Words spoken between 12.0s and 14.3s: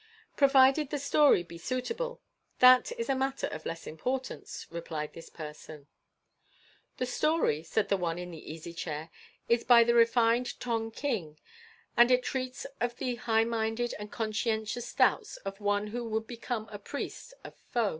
it treats of the high minded and